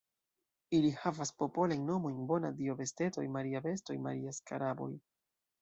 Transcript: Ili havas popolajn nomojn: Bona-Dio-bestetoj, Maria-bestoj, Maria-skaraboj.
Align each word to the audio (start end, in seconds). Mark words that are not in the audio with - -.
Ili 0.77 0.87
havas 1.01 1.31
popolajn 1.41 1.83
nomojn: 1.91 2.17
Bona-Dio-bestetoj, 2.33 3.27
Maria-bestoj, 3.37 4.01
Maria-skaraboj. 4.09 4.93